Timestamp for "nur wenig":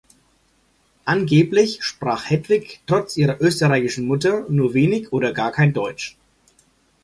4.49-5.13